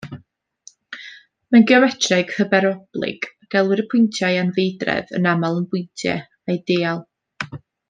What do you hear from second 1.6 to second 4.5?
geometreg hyperbolig, gelwir y pwyntiau